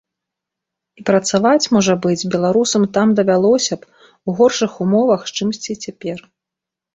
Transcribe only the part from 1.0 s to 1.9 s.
І працаваць,